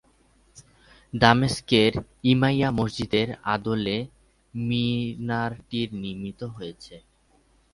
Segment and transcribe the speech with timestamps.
[1.13, 1.93] দামেস্কের
[2.31, 3.97] উমাইয়া মসজিদের আদলে
[4.53, 6.95] মিনারটি নির্মিত হয়েছে।